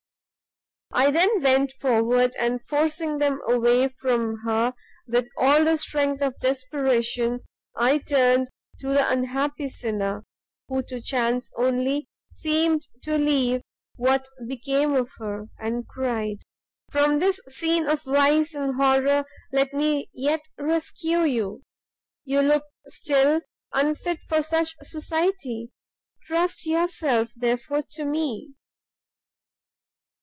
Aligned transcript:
"I 0.93 1.09
then 1.09 1.41
went 1.41 1.71
forward, 1.71 2.33
and 2.37 2.61
forcing 2.65 3.17
them 3.19 3.39
away 3.47 3.87
from 3.87 4.39
her 4.43 4.73
with 5.07 5.25
all 5.37 5.63
the 5.63 5.77
strength 5.77 6.21
of 6.21 6.37
desperation, 6.41 7.39
I 7.77 7.99
turned 7.99 8.49
to 8.81 8.89
the 8.89 9.09
unhappy 9.09 9.69
sinner, 9.69 10.25
who 10.67 10.83
to 10.83 11.01
chance 11.01 11.49
only 11.55 12.09
seemed 12.29 12.87
to 13.03 13.17
leave 13.17 13.61
what 13.95 14.27
became 14.45 14.93
of 14.93 15.09
her, 15.17 15.47
and 15.57 15.87
cried, 15.87 16.39
From 16.91 17.19
this 17.19 17.39
scene 17.47 17.87
of 17.87 18.03
vice 18.03 18.53
and 18.53 18.75
horror 18.75 19.23
let 19.53 19.73
me 19.73 20.09
yet 20.13 20.41
rescue 20.57 21.21
you! 21.21 21.63
you 22.25 22.41
look 22.41 22.65
still 22.89 23.39
unfit 23.71 24.19
for 24.27 24.41
such 24.43 24.75
society, 24.83 25.71
trust 26.25 26.65
yourself, 26.65 27.31
therefore, 27.37 27.81
to 27.93 28.03
me. 28.03 28.55